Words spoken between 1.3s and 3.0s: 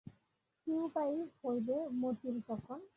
হইবে মতির তখন?